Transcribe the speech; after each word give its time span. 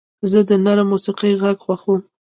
زه 0.31 0.39
د 0.49 0.51
نرم 0.65 0.87
موسیقۍ 0.91 1.33
غږ 1.41 1.57
خوښوم. 1.65 2.01